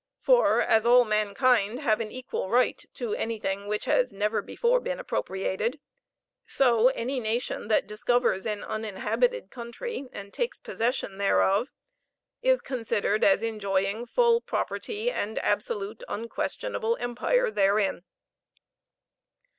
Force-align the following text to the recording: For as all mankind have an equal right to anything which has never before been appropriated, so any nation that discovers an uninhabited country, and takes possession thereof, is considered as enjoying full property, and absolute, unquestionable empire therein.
For 0.19 0.63
as 0.63 0.83
all 0.83 1.05
mankind 1.05 1.79
have 1.81 1.99
an 2.01 2.11
equal 2.11 2.49
right 2.49 2.83
to 2.95 3.13
anything 3.13 3.67
which 3.67 3.85
has 3.85 4.11
never 4.11 4.41
before 4.41 4.79
been 4.79 4.99
appropriated, 4.99 5.79
so 6.47 6.87
any 6.87 7.19
nation 7.19 7.67
that 7.67 7.85
discovers 7.85 8.47
an 8.47 8.63
uninhabited 8.63 9.51
country, 9.51 10.07
and 10.11 10.33
takes 10.33 10.57
possession 10.57 11.19
thereof, 11.19 11.67
is 12.41 12.61
considered 12.61 13.23
as 13.23 13.43
enjoying 13.43 14.07
full 14.07 14.41
property, 14.41 15.11
and 15.11 15.37
absolute, 15.37 16.01
unquestionable 16.09 16.97
empire 16.99 17.51
therein. 17.51 18.03